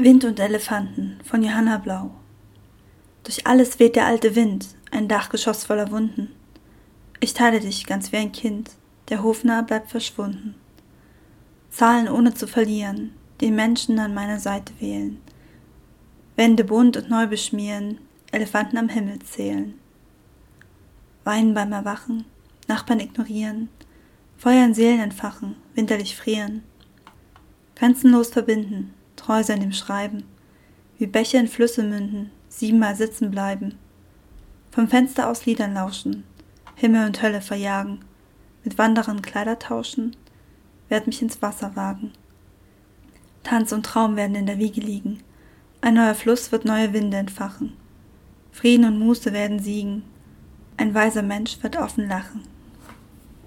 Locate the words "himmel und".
36.76-37.20